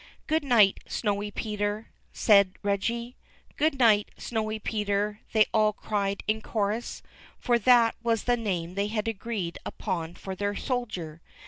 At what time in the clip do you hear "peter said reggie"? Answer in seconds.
1.29-3.17